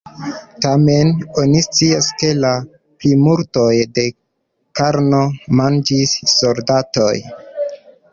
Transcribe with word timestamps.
Tamen, 0.65 1.09
oni 1.41 1.59
scias, 1.65 2.07
ke 2.21 2.29
la 2.45 2.53
plimulton 3.03 3.83
de 3.99 4.05
karno 4.79 5.21
manĝis 5.61 6.15
soldatoj. 6.33 7.13